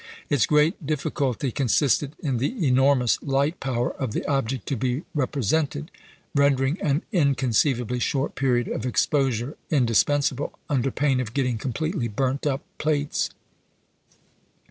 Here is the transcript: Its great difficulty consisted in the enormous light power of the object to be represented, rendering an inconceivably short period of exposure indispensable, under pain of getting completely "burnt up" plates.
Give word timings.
Its 0.31 0.47
great 0.47 0.83
difficulty 0.83 1.51
consisted 1.51 2.15
in 2.23 2.37
the 2.39 2.67
enormous 2.67 3.21
light 3.21 3.59
power 3.59 3.91
of 3.93 4.13
the 4.13 4.25
object 4.25 4.65
to 4.65 4.75
be 4.75 5.03
represented, 5.13 5.91
rendering 6.33 6.81
an 6.81 7.03
inconceivably 7.11 7.99
short 7.99 8.33
period 8.33 8.67
of 8.67 8.83
exposure 8.87 9.55
indispensable, 9.69 10.53
under 10.67 10.89
pain 10.89 11.19
of 11.19 11.35
getting 11.35 11.59
completely 11.59 12.07
"burnt 12.07 12.47
up" 12.47 12.61
plates. 12.79 13.29